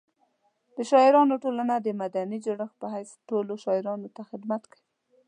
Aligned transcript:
د 0.75 0.77
شاعرانو 0.89 1.33
ټولنه 1.43 1.75
د 1.79 1.87
مدني 2.01 2.37
جوړښت 2.45 2.75
په 2.81 2.87
حیث 2.93 3.09
ټولو 3.29 3.53
شاعرانو 3.63 4.07
ته 4.15 4.21
خدمت 4.29 4.63
کوي. 4.71 4.87